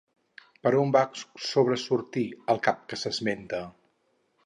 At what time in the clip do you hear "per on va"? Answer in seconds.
0.67-1.03